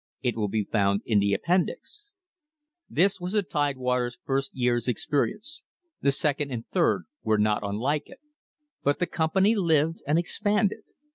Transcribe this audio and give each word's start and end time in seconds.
It 0.23 0.35
will 0.35 0.47
be 0.47 0.63
found 0.63 1.03
in 1.05 1.19
the 1.19 1.31
appendix.* 1.35 2.11
This 2.89 3.21
was 3.21 3.33
the 3.33 3.43
Tidewater's 3.43 4.17
first 4.25 4.49
year's 4.55 4.87
experience. 4.87 5.61
The 6.01 6.11
second 6.11 6.49
and 6.49 6.65
third 6.69 7.03
were 7.21 7.37
not 7.37 7.61
unlike 7.61 8.07
it. 8.07 8.19
But 8.81 8.97
the 8.97 9.05
company 9.05 9.53
lived 9.53 10.01
and 10.07 10.17
ex 10.17 10.39
panded. 10.39 10.85